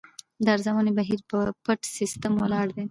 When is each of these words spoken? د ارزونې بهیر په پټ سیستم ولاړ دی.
د 0.43 0.47
ارزونې 0.55 0.91
بهیر 0.97 1.19
په 1.29 1.39
پټ 1.63 1.79
سیستم 1.97 2.31
ولاړ 2.41 2.67
دی. 2.75 2.79